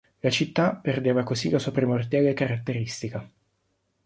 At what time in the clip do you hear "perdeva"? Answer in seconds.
0.73-1.21